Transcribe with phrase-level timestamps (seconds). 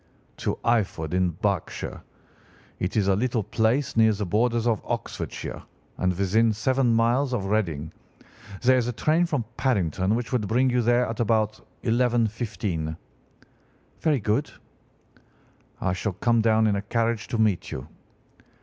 [0.37, 2.01] "'To Eyford, in Berkshire.
[2.79, 5.61] It is a little place near the borders of Oxfordshire,
[5.99, 7.91] and within seven miles of Reading.
[8.63, 12.97] There is a train from Paddington which would bring you there at about 11:15.'
[14.01, 14.49] "'Very good.'
[15.79, 17.87] "'I shall come down in a carriage to meet you.